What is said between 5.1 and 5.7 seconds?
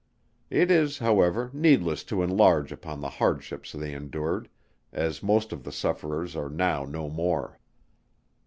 most of